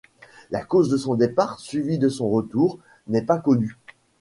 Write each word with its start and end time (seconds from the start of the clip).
La 0.49 0.61
cause 0.63 0.89
de 0.89 0.97
son 0.97 1.13
départ, 1.13 1.59
suivi 1.59 1.99
de 1.99 2.09
son 2.09 2.27
retour, 2.27 2.79
n’est 3.07 3.21
pas 3.21 3.37
connue. 3.37 3.77